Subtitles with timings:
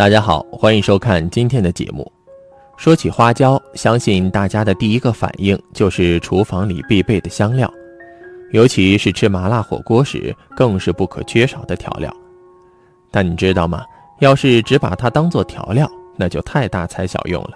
[0.00, 2.10] 大家好，欢迎收看今天的节目。
[2.78, 7.70] 说起花椒，相信大家的第一个反应就是厨房里必备的香料，
[8.50, 12.10] 尤其是吃麻辣火锅时，更是不可缺少的调料。
[13.10, 13.84] 但你知道吗？
[14.20, 15.86] 要是只把它当做调料，
[16.16, 17.50] 那就太大材小用了。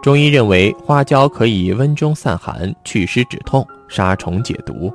[0.00, 4.94] 中医认为，花椒可以温中散寒、祛湿止痛、杀虫解毒，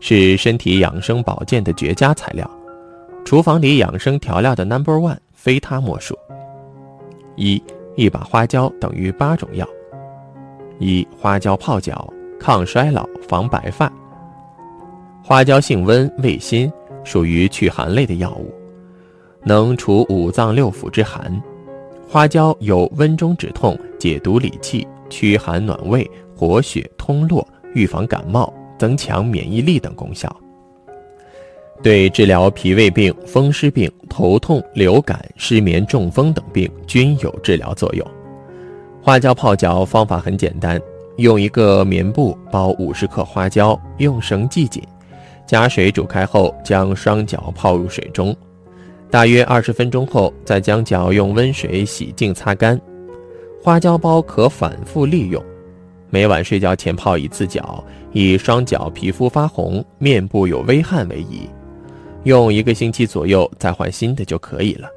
[0.00, 2.50] 是身体养生保健的绝佳材料。
[3.24, 5.18] 厨房里养生调料的 Number One。
[5.42, 6.16] 非它莫属。
[7.34, 7.60] 一
[7.96, 9.68] 一把花椒等于八种药。
[10.78, 13.92] 一花椒泡脚，抗衰老，防白发。
[15.20, 18.54] 花椒性温，味辛，属于祛寒类的药物，
[19.42, 21.42] 能除五脏六腑之寒。
[22.08, 30.32] 花椒有温中止痛、解毒理气、驱寒暖胃、活血通络、预防感冒、增强免疫力等功效。
[31.82, 38.06] 对治疗脾胃病、风湿病、头痛、流感、失眠、中风等病均有治疗作用。
[39.02, 40.80] 花椒泡脚方法很简单，
[41.16, 44.80] 用一个棉布包五十克花椒，用绳系紧，
[45.44, 48.34] 加水煮开后，将双脚泡入水中，
[49.10, 52.80] 大约二十分钟后，再将脚用温水洗净擦干。
[53.60, 55.42] 花椒包可反复利用，
[56.10, 61.48] 每晚睡觉前泡一次脚，以双脚皮肤发红、面部有微汗为宜。
[62.24, 64.88] 用一个星期左右再换新的就可以了。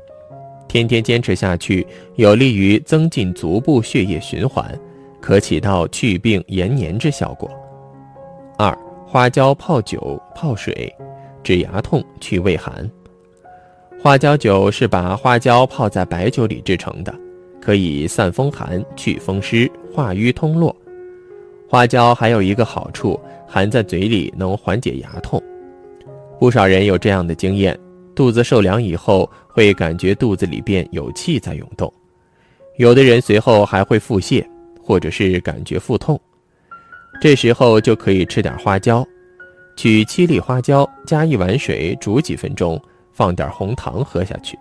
[0.68, 4.78] 天天坚持下去，有利于增进足部血液循环，
[5.22, 7.50] 可起到祛病延年之效果。
[8.58, 10.94] 二、花椒泡酒泡水，
[11.44, 12.90] 治牙痛去胃寒。
[14.02, 17.14] 花椒酒是把花椒泡在白酒里制成的，
[17.60, 20.76] 可以散风寒、祛风湿、化瘀通络。
[21.68, 25.42] 花椒还有一个好处，含在嘴里能缓解牙痛。
[26.40, 27.78] 不少人有这样的经验：
[28.14, 31.90] 肚子受凉以后，会感觉肚子里边有气在涌动；
[32.78, 34.46] 有的人随后还会腹泻，
[34.82, 36.20] 或者是感觉腹痛。
[37.22, 39.06] 这时候就可以吃点花椒，
[39.78, 42.80] 取七粒花椒，加一碗水煮几分钟，
[43.14, 44.58] 放点红糖喝下去。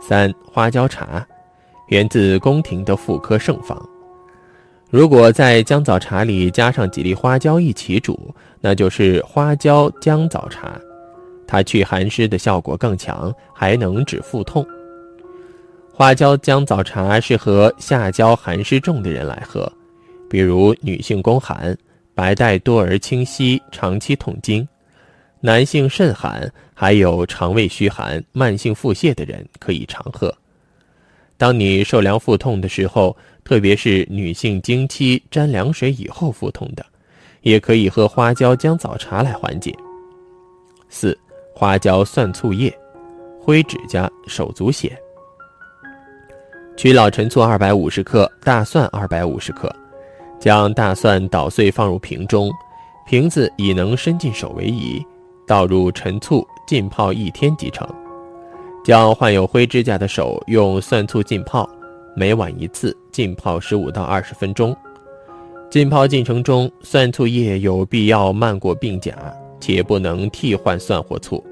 [0.00, 1.26] 三花椒茶，
[1.88, 3.78] 源自宫廷的妇科圣方。
[4.88, 10.80] 如果在姜枣茶里加上几粒花椒一起煮，那就是花椒姜枣茶，
[11.44, 14.64] 它去寒湿的效果更强，还能止腹痛。
[15.92, 19.70] 花椒姜枣茶适合下焦寒湿重的人来喝，
[20.30, 21.76] 比如女性宫寒、
[22.14, 24.64] 白带多而清稀、长期痛经；
[25.40, 30.32] 男性肾寒，还有肠胃虚寒、慢性腹泻的人可以常喝。
[31.38, 33.14] 当你受凉腹痛的时候，
[33.46, 36.84] 特别是女性经期沾凉水以后腹痛的，
[37.42, 39.72] 也可以喝花椒姜枣茶来缓解。
[40.88, 41.16] 四、
[41.54, 42.76] 花椒蒜醋液，
[43.40, 44.90] 灰指甲、手足癣。
[46.76, 49.72] 取老陈醋二百五十克，大蒜二百五十克，
[50.40, 52.50] 将大蒜捣碎放入瓶中，
[53.06, 55.00] 瓶子以能伸进手为宜，
[55.46, 57.88] 倒入陈醋浸泡一天即成。
[58.84, 61.68] 将患有灰指甲的手用蒜醋浸泡，
[62.18, 64.74] 每晚一次，浸泡十五到二十分钟。
[65.68, 69.14] 浸泡进程中，蒜醋液有必要漫过鬓甲，
[69.60, 71.44] 且不能替换蒜或醋。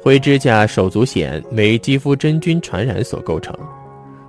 [0.00, 3.54] 灰指甲、手足癣为肌肤真菌传染所构成，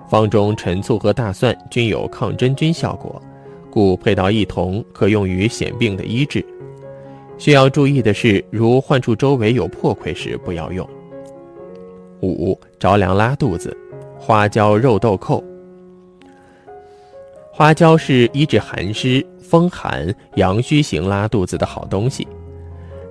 [0.10, 3.22] 方中陈醋和大蒜均有抗真菌效果，
[3.72, 6.46] 故配到一同，可用于癣病的医治。
[7.38, 10.86] 需要注意的是，如患处周围有破溃时，不要用。
[12.22, 13.76] 五着凉拉肚子，
[14.26, 15.44] 花椒肉豆蔻。
[17.52, 22.26] 花椒是医治寒湿、风寒、阳虚型拉肚子的好东西。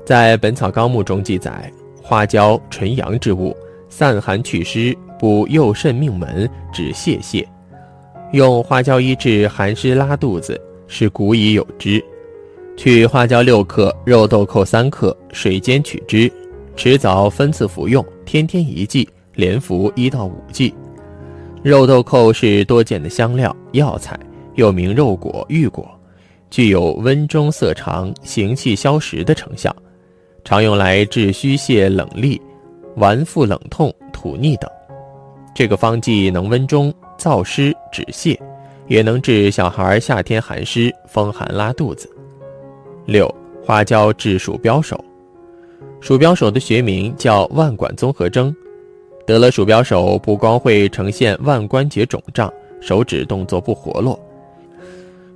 [0.07, 1.71] 在《本草纲目》中记载，
[2.03, 3.55] 花椒纯阳之物，
[3.91, 7.47] 散寒祛湿，补右肾命门，止泄泻。
[8.33, 10.59] 用花椒医治寒湿拉肚子
[10.89, 12.03] 是古已有之。
[12.75, 16.33] 取花椒六克，肉豆蔻三克，水煎取汁。
[16.75, 20.75] 迟早分次服用，天天一剂，连服一到五剂。
[21.63, 24.19] 肉豆蔻是多见的香料药材，
[24.57, 25.89] 又名肉果、玉果，
[26.51, 29.75] 具有温中涩肠、行气消食的成效，
[30.45, 32.41] 常用来治虚泻、冷痢、
[32.97, 34.69] 脘腹冷痛、吐逆等。
[35.55, 38.37] 这个方剂能温中燥湿止泻，
[38.89, 42.11] 也能治小孩夏天寒湿、风寒拉肚子。
[43.07, 43.33] 六
[43.65, 45.03] 花椒治鼠标手。
[46.01, 48.53] 鼠标手的学名叫腕管综合征，
[49.27, 54.19] 得了鼠标手不光会呈现腕关节肿胀、手指动作不活络，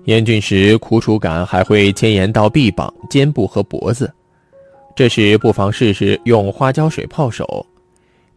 [0.05, 4.12] 严峻时苦楚感还会牵延到臂膀、肩部和脖子。
[4.94, 7.65] 这时不妨试试用花椒水泡手，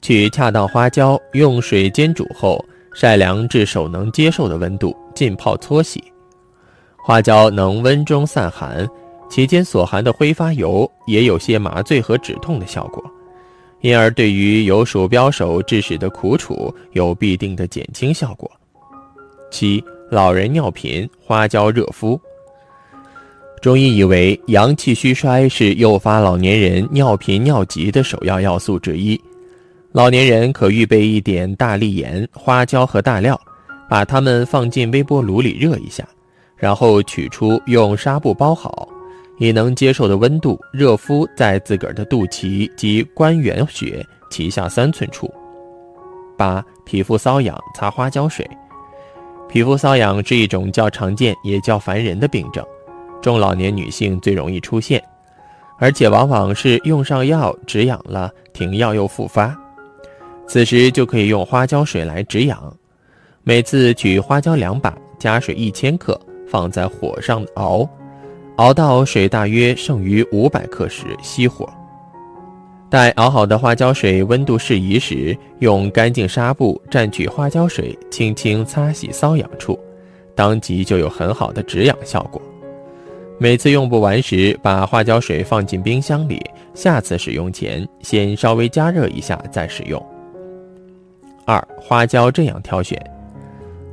[0.02, 2.64] 取恰当花椒，用水煎煮后
[2.94, 6.04] 晒凉至手能接受的温度，浸泡搓洗。
[6.98, 8.88] 花椒能温中散寒，
[9.30, 13.04] 其间所含的挥发油也有些麻醉和止痛的效果，
[13.82, 18.50] 因而对于有鼠标手致使的苦楚有必定的减轻效果。
[19.52, 22.20] 七、老人尿频，花椒热敷。
[23.62, 29.20] 中医以为阳气虚衰是诱发老年人尿频尿急的首要要素之一。
[29.92, 33.40] 老年人可预备一点大力盐、花椒和大料，
[33.90, 36.08] 把它们放进微波炉里热一下，
[36.56, 38.88] 然后取出，用纱布包好，
[39.42, 45.34] 你能接受的温度热敷在自个儿的肚脐及关元穴脐下三寸处。
[46.38, 48.48] 八、皮肤瘙痒，擦花椒水。
[49.48, 52.64] 皮肤瘙痒是一种较常见也较烦人的病症。
[53.22, 55.02] 中老年女性最容易出现，
[55.78, 59.58] 而且往往是用上药止痒了，停药又复发。
[60.48, 62.62] 此时就可以用花椒水来止痒。
[63.44, 67.90] 每次取花椒两把，加水一千克，放在火上熬，
[68.60, 71.68] 熬到水大约剩余五百克时熄火。
[72.90, 79.80] 待熬好的花椒水温度适宜时，用干净纱布蘸取花椒水，轻轻擦洗瘙痒处，
[80.36, 82.42] 当即就有很好的止痒效果。
[83.38, 90.06] 每次用不完时，把花椒水放进冰箱里，下次使用前先稍微加热一下再使用。
[91.46, 93.02] 二、花椒这样挑选，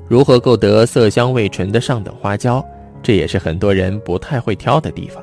[0.08, 2.66] 如何购得色香味纯的上等花椒？
[3.06, 5.22] 这也是很多人不太会挑的地方。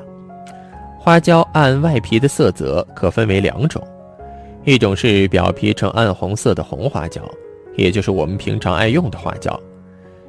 [0.98, 3.86] 花椒按外皮的色泽可分为两种，
[4.64, 7.20] 一种是表皮呈暗红色的红花椒，
[7.76, 9.52] 也就是我们平常爱用的花椒；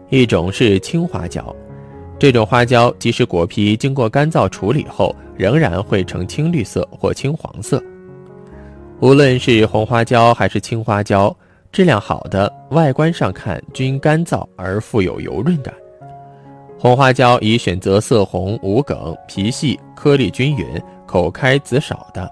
[0.10, 1.56] 一种是青花椒。
[2.20, 7.82] 这种花椒即使果皮经过干燥处理后，仍然会呈青绿色或青黄色。
[9.00, 11.34] 无论是红花椒还是青花椒，
[11.72, 15.74] 质量好的，外观上看均干燥而富有油润感。
[16.86, 22.30] 红花椒宜选择色红、无梗、皮细、颗粒均匀、口开籽少的；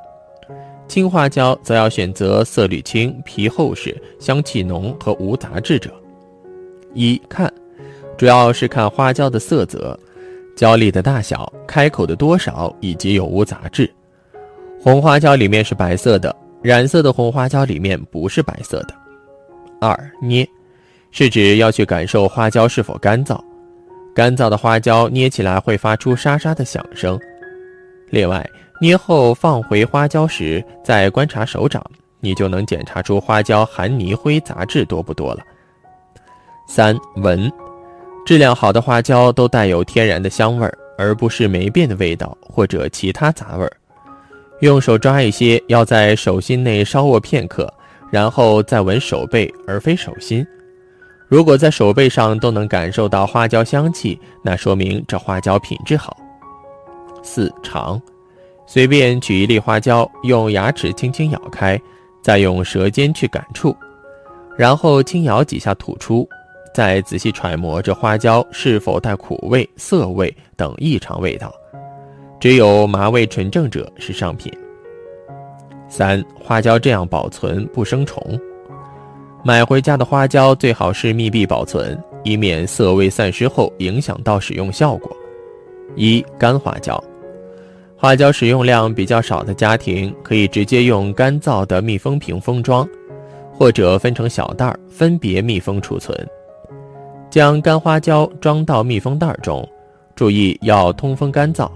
[0.88, 5.90] 青花椒则要选择色绿青、皮厚实、香气浓和无杂质者。
[6.94, 7.52] 一看。
[8.16, 10.00] 主要是看花椒的色泽、
[10.56, 13.92] 椒粒的大小、开口的多少以及有无杂质。
[14.80, 18.94] 红花椒里面是白色的，染色的红花椒里面不是白色的。
[19.82, 20.48] 二捏，
[21.10, 23.44] 是指要去感受花椒是否干燥，
[24.16, 27.20] 干燥的花椒捏起来会发出沙沙的响声。
[28.10, 28.48] 另外，
[28.80, 31.84] 捏后放回花椒时，再观察手掌，
[32.20, 35.40] 你就能检查出花椒含泥灰杂质多不多了。
[36.68, 37.52] 三闻。
[38.26, 43.72] 质量好的花椒都带有天然的香味儿，而不是霉变的味道或者其他杂味儿。
[44.62, 47.72] 用手抓一些，要在手心内稍握片刻，
[48.10, 50.46] 然后再闻手背，而非手心。
[51.28, 56.16] 如果在手背上都能感受到花椒香气，那说明这花椒品质好。
[57.24, 58.00] 四尝，
[58.68, 61.80] 随便取一粒花椒，用牙齿轻轻咬开，
[62.22, 63.76] 再用舌尖去感触，
[64.58, 66.28] 然后轻咬几下吐出。
[66.76, 71.54] 再仔细揣摩这花椒是否带苦味、涩味等异常味道，
[72.40, 74.52] 只有麻味纯正者是上品。
[75.88, 78.22] 三、花椒这样保存不生虫。
[79.46, 85.12] 买回家的花椒最好是密闭保存，以免色味散失后影响到使用效果。
[85.98, 87.04] 一、干花椒，
[87.98, 92.88] 花椒使用量比较少的家庭可以直接用干燥的密封瓶封装，
[93.52, 96.18] 或者分成小袋儿分别密封储存。
[97.30, 99.68] 将干花椒装到密封袋中，
[100.16, 101.70] 注意要通风干燥，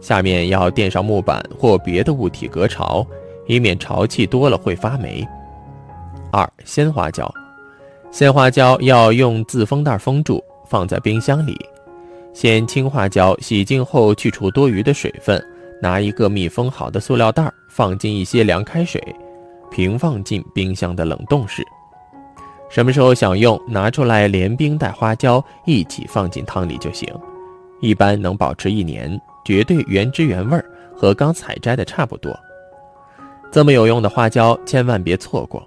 [0.00, 3.06] 下面要垫上木板或别的物体隔潮，
[3.46, 5.24] 以免潮气多了会发霉。
[6.36, 7.32] 二鲜花椒，
[8.10, 11.58] 鲜花椒要用自封袋封住，放在冰箱里。
[12.34, 15.42] 鲜青花椒洗净后去除多余的水分，
[15.80, 19.02] 拿一个密封好的塑料袋放进一些凉开水，
[19.70, 21.64] 平放进冰箱的冷冻室。
[22.68, 27.08] 什么时候想用，拿出来连冰带花椒一起放进汤里就行，
[27.80, 30.62] 一般能保持一年，绝对原汁原味，
[30.94, 32.38] 和刚采摘的差不多。
[33.50, 35.66] 这么有用的花椒，千万别错过，